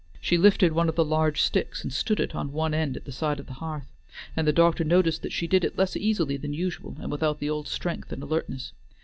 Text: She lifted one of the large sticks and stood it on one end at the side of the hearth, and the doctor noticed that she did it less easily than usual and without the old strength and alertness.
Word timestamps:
She 0.19 0.35
lifted 0.35 0.71
one 0.71 0.89
of 0.89 0.95
the 0.95 1.05
large 1.05 1.43
sticks 1.43 1.83
and 1.83 1.93
stood 1.93 2.19
it 2.19 2.33
on 2.33 2.51
one 2.51 2.73
end 2.73 2.97
at 2.97 3.05
the 3.05 3.11
side 3.11 3.39
of 3.39 3.45
the 3.45 3.53
hearth, 3.61 3.85
and 4.35 4.47
the 4.47 4.51
doctor 4.51 4.83
noticed 4.83 5.21
that 5.21 5.31
she 5.31 5.45
did 5.45 5.63
it 5.63 5.77
less 5.77 5.95
easily 5.95 6.37
than 6.37 6.53
usual 6.53 6.97
and 6.99 7.11
without 7.11 7.39
the 7.39 7.51
old 7.51 7.67
strength 7.67 8.11
and 8.11 8.23
alertness. 8.23 8.73